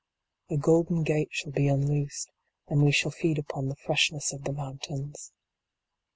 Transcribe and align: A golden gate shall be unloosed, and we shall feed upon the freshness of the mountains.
A 0.49 0.57
golden 0.57 1.03
gate 1.03 1.27
shall 1.29 1.51
be 1.51 1.67
unloosed, 1.67 2.31
and 2.67 2.81
we 2.81 2.91
shall 2.91 3.11
feed 3.11 3.37
upon 3.37 3.67
the 3.67 3.75
freshness 3.75 4.33
of 4.33 4.45
the 4.45 4.51
mountains. 4.53 5.31